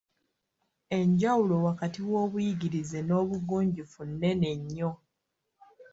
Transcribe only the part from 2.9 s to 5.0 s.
n’obugunjufu nnene nnyo.